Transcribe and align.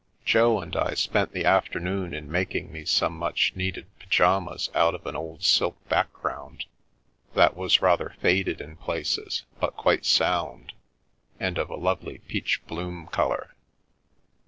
Jo 0.25 0.59
and 0.59 0.75
I 0.75 0.95
spent 0.95 1.31
the 1.31 1.45
afternoon 1.45 2.11
in 2.11 2.31
making 2.31 2.71
me 2.71 2.85
some 2.85 3.15
much 3.15 3.51
needed 3.55 3.85
pyjamas 3.99 4.71
out 4.73 4.95
of 4.95 5.05
an 5.05 5.15
old 5.15 5.43
silk" 5.43 5.77
background" 5.89 6.65
that 7.35 7.55
was 7.55 7.83
rather 7.83 8.15
faded 8.19 8.61
in 8.61 8.77
places, 8.77 9.43
but 9.59 9.77
quite 9.77 10.05
sound, 10.07 10.73
and 11.39 11.59
of 11.59 11.69
a 11.69 11.75
lovely 11.75 12.17
peach 12.27 12.65
bloom 12.65 13.09
colour. 13.11 13.53